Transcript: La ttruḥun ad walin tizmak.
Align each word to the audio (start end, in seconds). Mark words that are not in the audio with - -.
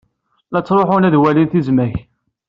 La 0.51 0.59
ttruḥun 0.61 1.07
ad 1.07 1.15
walin 1.21 1.49
tizmak. 1.51 1.95